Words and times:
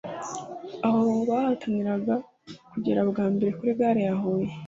aho 0.87 1.03
bahataniraga 1.29 2.15
kugera 2.71 3.01
bwa 3.09 3.25
mbere 3.33 3.49
kuri 3.57 3.71
Gare 3.79 4.01
ya 4.07 4.15
Huye 4.21 4.49